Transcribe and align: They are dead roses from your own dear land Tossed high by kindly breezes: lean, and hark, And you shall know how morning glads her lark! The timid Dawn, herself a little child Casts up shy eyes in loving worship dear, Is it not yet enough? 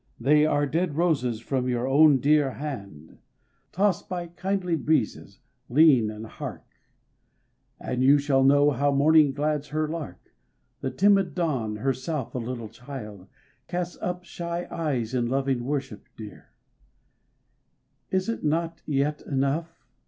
They 0.19 0.47
are 0.47 0.65
dead 0.65 0.95
roses 0.97 1.41
from 1.41 1.69
your 1.69 1.87
own 1.87 2.17
dear 2.19 2.49
land 2.59 3.19
Tossed 3.71 4.09
high 4.09 4.25
by 4.25 4.31
kindly 4.35 4.75
breezes: 4.75 5.41
lean, 5.69 6.09
and 6.09 6.25
hark, 6.25 6.65
And 7.79 8.01
you 8.01 8.17
shall 8.17 8.43
know 8.43 8.71
how 8.71 8.91
morning 8.91 9.31
glads 9.31 9.67
her 9.67 9.87
lark! 9.87 10.33
The 10.79 10.89
timid 10.89 11.35
Dawn, 11.35 11.75
herself 11.75 12.33
a 12.33 12.39
little 12.39 12.67
child 12.69 13.27
Casts 13.67 13.99
up 14.01 14.23
shy 14.23 14.67
eyes 14.71 15.13
in 15.13 15.27
loving 15.27 15.65
worship 15.65 16.09
dear, 16.17 16.49
Is 18.09 18.27
it 18.27 18.43
not 18.43 18.81
yet 18.87 19.21
enough? 19.21 19.85